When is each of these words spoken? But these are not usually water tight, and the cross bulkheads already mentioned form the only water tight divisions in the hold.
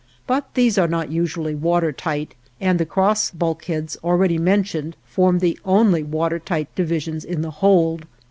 But 0.25 0.55
these 0.55 0.79
are 0.79 0.87
not 0.87 1.11
usually 1.11 1.53
water 1.53 1.91
tight, 1.91 2.33
and 2.59 2.79
the 2.79 2.87
cross 2.87 3.29
bulkheads 3.29 3.97
already 4.03 4.39
mentioned 4.39 4.95
form 5.05 5.37
the 5.37 5.59
only 5.63 6.01
water 6.01 6.39
tight 6.39 6.73
divisions 6.73 7.23
in 7.23 7.43
the 7.43 7.51
hold. 7.51 8.07